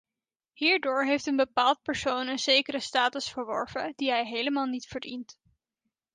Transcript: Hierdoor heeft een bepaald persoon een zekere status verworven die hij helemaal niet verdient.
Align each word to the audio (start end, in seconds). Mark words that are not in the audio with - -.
Hierdoor 0.55 1.05
heeft 1.05 1.25
een 1.27 1.35
bepaald 1.35 1.81
persoon 1.81 2.27
een 2.27 2.39
zekere 2.39 2.79
status 2.79 3.29
verworven 3.29 3.93
die 3.95 4.09
hij 4.09 4.25
helemaal 4.25 4.65
niet 4.65 4.85
verdient. 4.87 5.39